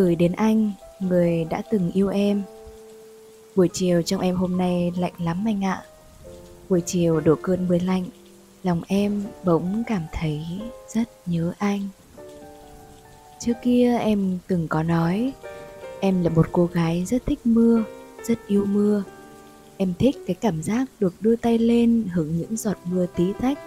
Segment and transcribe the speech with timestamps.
[0.00, 2.42] Gửi đến anh, người đã từng yêu em.
[3.56, 5.82] Buổi chiều trong em hôm nay lạnh lắm anh ạ.
[6.68, 8.04] Buổi chiều đổ cơn mưa lạnh
[8.62, 10.42] Lòng em bỗng cảm thấy
[10.94, 11.88] rất nhớ anh.
[13.40, 15.32] Trước kia em từng có nói
[16.00, 17.84] Em là một cô gái rất thích mưa,
[18.24, 19.02] rất yêu mưa.
[19.76, 23.58] Em thích cái cảm giác được đưa tay lên hứng những giọt mưa tí tách.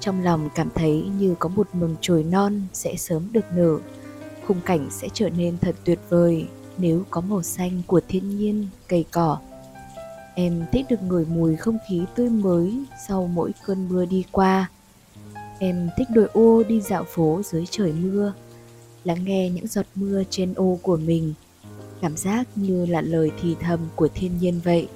[0.00, 3.78] Trong lòng cảm thấy như có một mầm chồi non sẽ sớm được nở
[4.46, 6.46] khung cảnh sẽ trở nên thật tuyệt vời
[6.78, 9.38] nếu có màu xanh của thiên nhiên, cây cỏ.
[10.34, 14.70] Em thích được ngửi mùi không khí tươi mới sau mỗi cơn mưa đi qua.
[15.58, 18.32] Em thích đội ô đi dạo phố dưới trời mưa,
[19.04, 21.34] lắng nghe những giọt mưa trên ô của mình.
[22.00, 24.88] Cảm giác như là lời thì thầm của thiên nhiên vậy.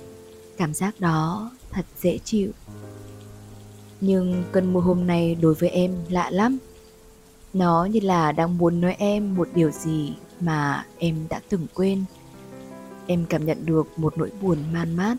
[0.56, 2.50] Cảm giác đó thật dễ chịu.
[4.00, 6.58] Nhưng cơn mưa hôm nay đối với em lạ lắm
[7.54, 12.04] nó như là đang muốn nói em một điều gì mà em đã từng quên.
[13.06, 15.16] Em cảm nhận được một nỗi buồn man mát,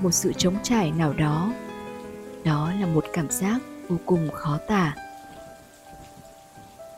[0.00, 1.52] một sự trống trải nào đó.
[2.44, 4.94] Đó là một cảm giác vô cùng khó tả.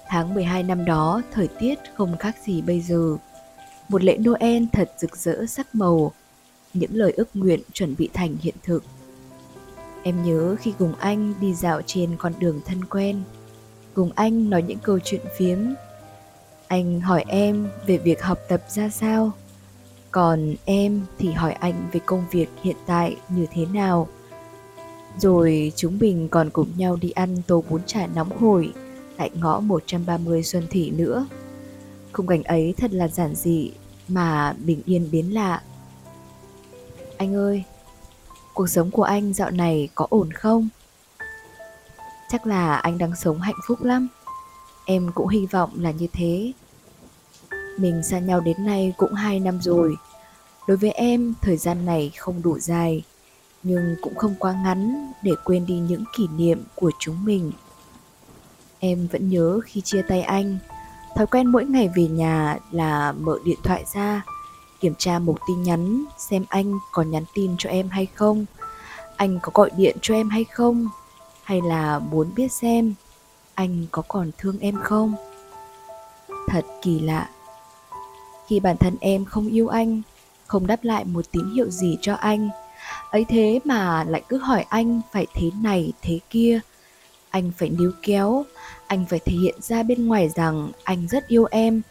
[0.09, 3.17] Tháng 12 năm đó, thời tiết không khác gì bây giờ.
[3.89, 6.13] Một lễ Noel thật rực rỡ sắc màu,
[6.75, 8.85] những lời ước nguyện chuẩn bị thành hiện thực.
[10.03, 13.23] Em nhớ khi cùng anh đi dạo trên con đường thân quen,
[13.95, 15.59] cùng anh nói những câu chuyện phiếm.
[16.69, 19.33] Anh hỏi em về việc học tập ra sao,
[20.11, 24.09] còn em thì hỏi anh về công việc hiện tại như thế nào.
[25.19, 28.73] Rồi chúng mình còn cùng nhau đi ăn tô bún chả nóng hổi
[29.17, 31.27] tại ngõ 130 Xuân Thị nữa.
[32.13, 33.73] Khung cảnh ấy thật là giản dị
[34.09, 35.63] mà bình yên biến lạ.
[37.17, 37.65] Anh ơi,
[38.55, 40.69] cuộc sống của anh dạo này có ổn không?
[42.33, 44.09] Chắc là anh đang sống hạnh phúc lắm.
[44.85, 46.53] Em cũng hy vọng là như thế.
[47.79, 49.97] Mình xa nhau đến nay cũng 2 năm rồi.
[50.69, 53.03] Đối với em, thời gian này không đủ dài,
[53.63, 57.53] Nhưng cũng không quá ngắn để quên đi những kỷ niệm của chúng mình.
[58.79, 60.59] Em vẫn nhớ khi chia tay anh,
[61.17, 64.23] Thói quen mỗi ngày về nhà là mở điện thoại ra,
[64.81, 68.47] Kiểm tra một tin nhắn xem anh có nhắn tin cho em hay không,
[69.17, 70.89] Anh có gọi điện cho em hay không
[71.43, 72.95] hay là muốn biết xem
[73.55, 75.15] anh có còn thương em không?
[76.49, 77.31] Thật kỳ lạ.
[78.47, 80.03] Khi bản thân em không yêu anh,
[80.47, 82.51] không đáp lại một tín hiệu gì cho anh,
[83.11, 86.61] ấy thế mà lại cứ hỏi anh phải thế này, thế kia.
[87.31, 88.45] Anh phải níu kéo,
[88.87, 91.83] anh phải thể hiện ra bên ngoài rằng anh rất yêu em,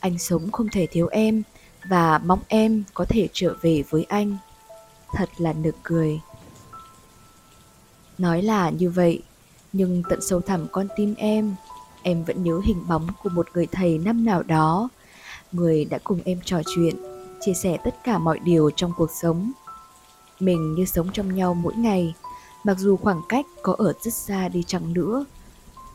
[0.00, 1.42] anh sống không thể thiếu em
[1.88, 4.36] và mong em có thể trở về với anh.
[5.12, 6.20] Thật là nực cười.
[8.18, 9.22] Nói là như vậy,
[9.72, 11.54] nhưng tận sâu thẳm con tim em,
[12.02, 14.88] em vẫn nhớ hình bóng của một người thầy năm nào đó,
[15.52, 16.96] người đã cùng em trò chuyện,
[17.40, 19.52] chia sẻ tất cả mọi điều trong cuộc sống.
[20.40, 22.14] Mình như sống trong nhau mỗi ngày,
[22.64, 25.24] mặc dù khoảng cách có ở rất xa đi chăng nữa.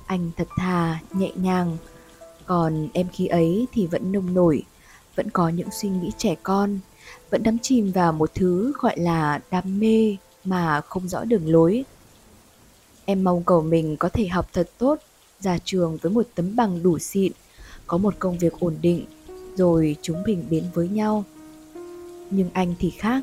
[0.05, 1.77] Anh thật thà, nhẹ nhàng,
[2.45, 4.63] còn em khi ấy thì vẫn nông nổi,
[5.15, 6.79] vẫn có những suy nghĩ trẻ con,
[7.29, 11.83] vẫn đắm chìm vào một thứ gọi là đam mê mà không rõ đường lối.
[13.05, 14.99] Em mong cầu mình có thể học thật tốt,
[15.39, 17.31] ra trường với một tấm bằng đủ xịn,
[17.87, 19.05] có một công việc ổn định,
[19.55, 21.23] rồi chúng mình đến với nhau.
[22.29, 23.21] Nhưng anh thì khác,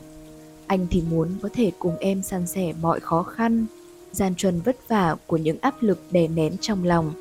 [0.67, 3.67] anh thì muốn có thể cùng em san sẻ mọi khó khăn,
[4.13, 7.13] gian truân vất vả của những áp lực đè nén trong lòng.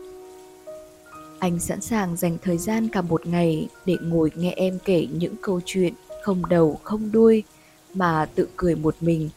[1.39, 5.35] Anh sẵn sàng dành thời gian cả một ngày để ngồi nghe em kể những
[5.41, 5.93] câu chuyện
[6.23, 7.43] không đầu không đuôi
[7.93, 9.29] mà tự cười một mình.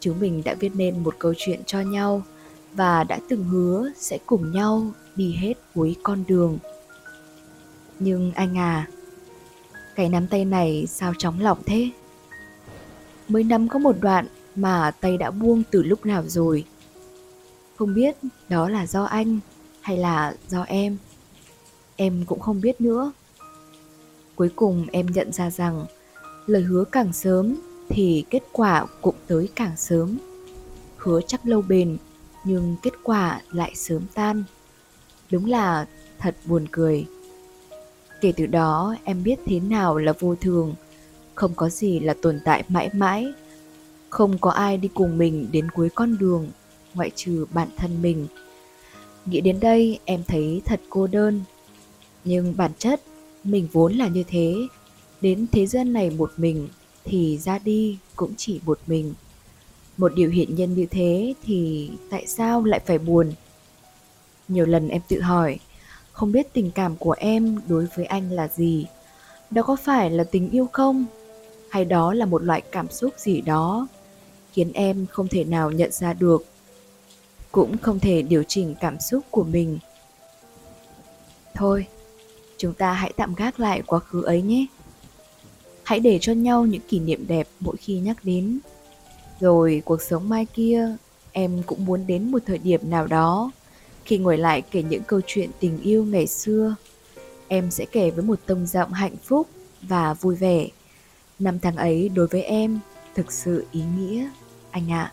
[0.00, 2.22] Chúng mình đã viết nên một câu chuyện cho nhau
[2.72, 4.86] và đã từng hứa sẽ cùng nhau
[5.16, 6.58] đi hết cuối con đường.
[7.98, 8.88] Nhưng anh à,
[9.94, 11.90] cái nắm tay này sao chóng lỏng thế?
[13.28, 16.64] Mới nắm có một đoạn mà tay đã buông từ lúc nào rồi.
[17.76, 18.16] Không biết
[18.48, 19.38] đó là do anh
[19.80, 20.96] hay là do em.
[21.96, 23.12] Em cũng không biết nữa.
[24.34, 25.86] cuối cùng em nhận ra rằng
[26.46, 27.56] lời hứa càng sớm
[27.88, 30.18] thì kết quả cũng tới càng sớm
[30.96, 31.96] hứa chắc lâu bền
[32.44, 34.44] nhưng kết quả lại sớm tan.
[35.30, 35.86] Đúng là
[36.18, 37.06] thật buồn cười.
[38.20, 40.74] Kể từ đó, em biết thế nào là vô thường.
[41.34, 43.32] Không có gì là tồn tại mãi mãi.
[44.10, 46.50] Không có ai đi cùng mình đến cuối con đường,
[46.94, 48.26] ngoại trừ bản thân mình.
[49.26, 51.40] Nghĩ đến đây, em thấy thật cô đơn.
[52.24, 53.02] Nhưng bản chất,
[53.44, 54.54] mình vốn là như thế.
[55.20, 56.68] Đến thế gian này một mình,
[57.04, 59.14] thì ra đi cũng chỉ một mình
[60.00, 63.32] một điều hiện nhân như thế thì tại sao lại phải buồn?
[64.48, 65.58] Nhiều lần em tự hỏi,
[66.12, 68.86] không biết tình cảm của em đối với anh là gì?
[69.50, 71.04] Đó có phải là tình yêu không?
[71.70, 73.88] Hay đó là một loại cảm xúc gì đó
[74.52, 76.44] khiến em không thể nào nhận ra được?
[77.52, 79.78] Cũng không thể điều chỉnh cảm xúc của mình.
[81.54, 81.86] Thôi,
[82.58, 84.66] chúng ta hãy tạm gác lại quá khứ ấy nhé.
[85.82, 88.58] Hãy để cho nhau những kỷ niệm đẹp mỗi khi nhắc đến
[89.40, 90.96] rồi cuộc sống mai kia,
[91.32, 93.50] em cũng muốn đến một thời điểm nào đó.
[94.04, 96.74] Khi ngồi lại kể những câu chuyện tình yêu ngày xưa,
[97.48, 99.48] em sẽ kể với một tông giọng hạnh phúc
[99.82, 100.68] và vui vẻ.
[101.38, 102.78] Năm tháng ấy đối với em,
[103.14, 104.28] thực sự ý nghĩa,
[104.70, 105.12] anh ạ.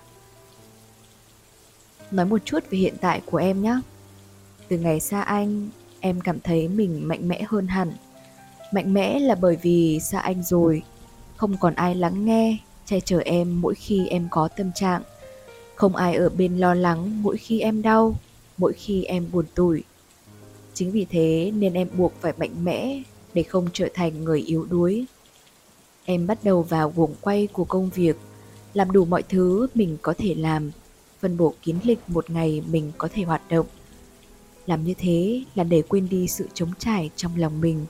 [2.11, 3.79] Nói một chút về hiện tại của em nhé.
[4.67, 5.69] Từ ngày xa anh,
[5.99, 7.91] em cảm thấy mình mạnh mẽ hơn hẳn.
[8.71, 10.83] Mạnh mẽ là bởi vì xa anh rồi,
[11.37, 12.57] không còn ai lắng nghe
[12.87, 15.01] che chở em mỗi khi em có tâm trạng.
[15.75, 18.15] Không ai ở bên lo lắng mỗi khi em đau,
[18.57, 19.83] mỗi khi em buồn tủi.
[20.73, 23.01] Chính vì thế nên em buộc phải mạnh mẽ
[23.33, 25.05] để không trở thành người yếu đuối.
[26.05, 28.17] Em bắt đầu vào guồng quay của công việc,
[28.73, 30.71] làm đủ mọi thứ mình có thể làm,
[31.19, 33.65] phân bổ kiến lịch một ngày mình có thể hoạt động.
[34.65, 37.85] Làm như thế là để quên đi sự trống trải trong lòng mình.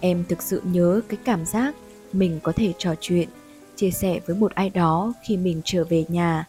[0.00, 1.74] Em thực sự nhớ cái cảm giác
[2.18, 3.28] mình có thể trò chuyện,
[3.76, 6.46] chia sẻ với một ai đó khi mình trở về nhà,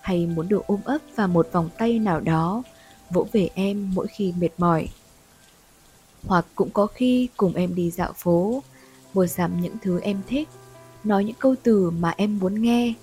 [0.00, 2.62] hay muốn được ôm ấp vào một vòng tay nào đó,
[3.10, 4.88] vỗ về em mỗi khi mệt mỏi.
[6.26, 8.62] Hoặc cũng có khi cùng em đi dạo phố,
[9.14, 10.48] mua sắm những thứ em thích,
[11.04, 12.94] nói những câu từ mà em muốn nghe.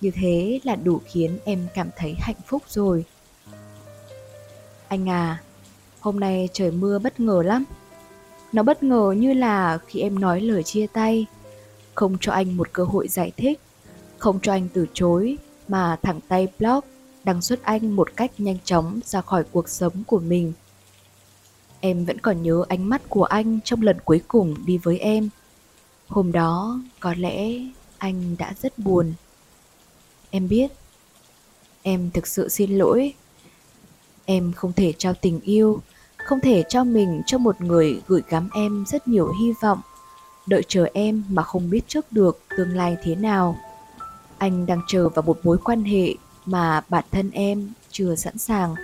[0.00, 3.04] Như thế là đủ khiến em cảm thấy hạnh phúc rồi.
[4.88, 5.42] Anh à
[6.00, 7.64] hôm nay trời mưa bất ngờ lắm.
[8.52, 11.26] Nó bất ngờ như là khi em nói lời chia tay
[11.94, 13.60] không cho anh một cơ hội giải thích.
[14.18, 15.38] Không cho anh từ chối,
[15.68, 16.86] mà thẳng tay block
[17.24, 20.52] đăng xuất anh một cách nhanh chóng ra khỏi cuộc sống của mình.
[21.80, 25.28] Em vẫn còn nhớ ánh mắt của anh trong lần cuối cùng đi với em.
[26.08, 27.60] Hôm đó, có lẽ
[27.98, 29.12] anh đã rất buồn.
[30.30, 30.72] Em biết,
[31.82, 33.14] em thực sự xin lỗi.
[34.24, 35.80] Em không thể trao tình yêu,
[36.16, 39.80] không thể cho mình cho một người gửi gắm em rất nhiều hy vọng
[40.46, 43.58] đợi chờ em mà không biết trước được tương lai thế nào.
[44.38, 46.14] Anh đang chờ vào một mối quan hệ
[46.46, 48.74] mà bản thân em chưa sẵn sàng.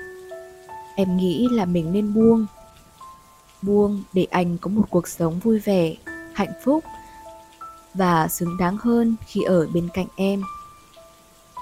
[0.94, 2.46] Em nghĩ là mình nên buông.
[3.62, 5.94] Buông để anh có một cuộc sống vui vẻ,
[6.32, 6.84] hạnh phúc
[7.94, 10.42] và xứng đáng hơn khi ở bên cạnh em.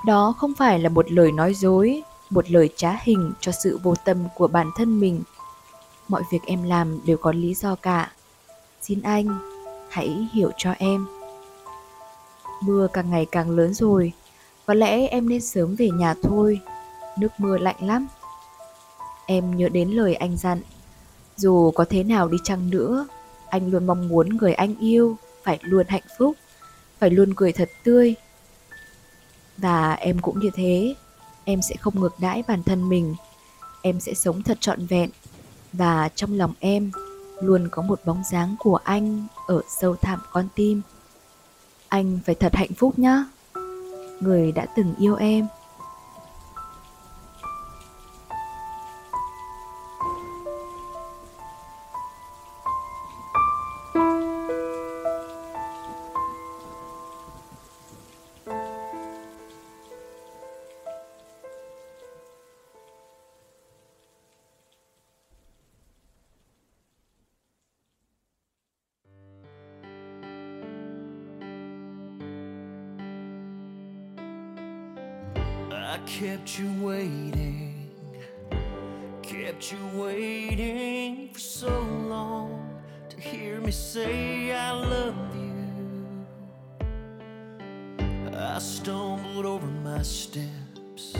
[0.07, 3.95] Đó không phải là một lời nói dối, một lời trá hình cho sự vô
[4.05, 5.23] tâm của bản thân mình.
[6.09, 8.13] Mọi việc em làm đều có lý do cả.
[8.83, 9.58] Xin anh
[9.91, 11.07] hãy hiểu cho em.
[12.63, 14.13] Mưa càng ngày càng lớn rồi.
[14.67, 16.61] Có lẽ em nên sớm về nhà thôi.
[17.19, 18.07] Nước mưa lạnh lắm.
[19.27, 20.61] Em nhớ đến lời anh dặn.
[21.37, 23.07] Dù có thế nào đi chăng nữa,
[23.49, 26.37] anh luôn mong muốn người anh yêu phải luôn hạnh phúc,
[26.99, 28.15] phải luôn cười thật tươi.
[29.57, 30.95] Và em cũng như thế.
[31.45, 33.15] Em sẽ không ngược đãi bản thân mình.
[33.83, 35.11] Em sẽ sống thật trọn vẹn.
[35.73, 36.91] Và trong lòng em
[37.41, 40.83] luôn có một bóng dáng của anh ở sâu thẳm con tim.
[41.89, 43.25] Anh phải thật hạnh phúc nhé
[44.21, 45.47] người đã từng yêu em
[76.09, 77.91] kept you waiting,
[79.21, 86.27] kept you waiting for so long to hear me say I love you.
[88.35, 91.15] I stumbled over my steps,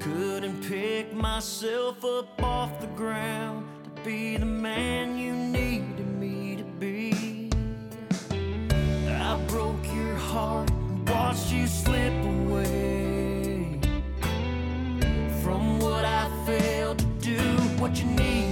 [0.00, 6.64] couldn't pick myself up off the ground to be the man you needed me to
[6.80, 7.50] be.
[9.10, 13.05] I broke your heart and watched you slip away
[15.46, 17.38] from what I failed to do.
[17.78, 18.45] What you need.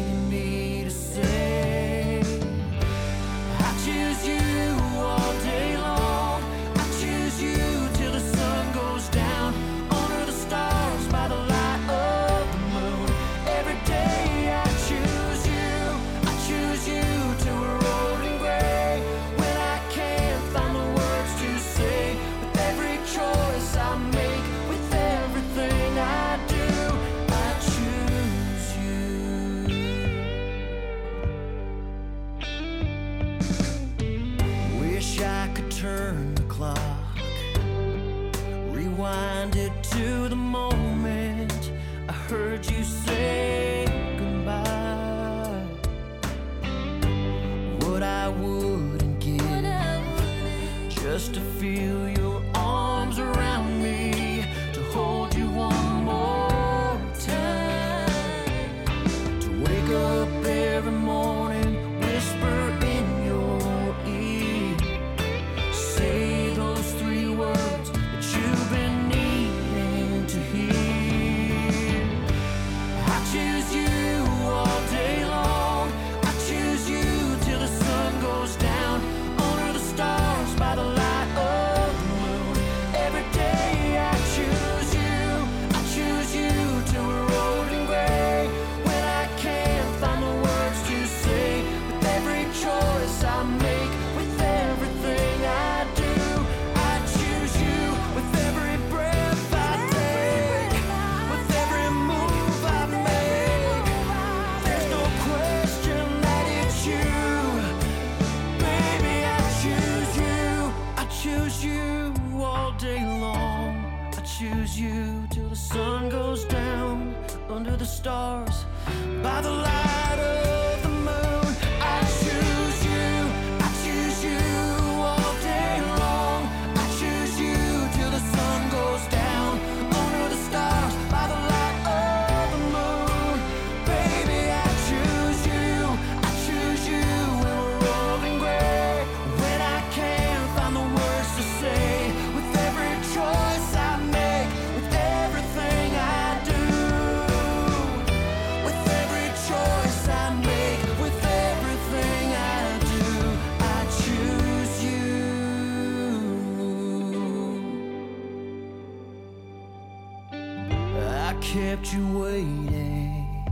[161.54, 163.44] kept you waiting,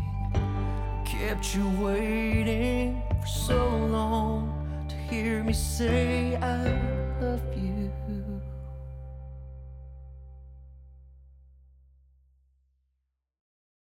[1.04, 4.52] kept you waiting for so long
[4.88, 7.01] to hear me say I.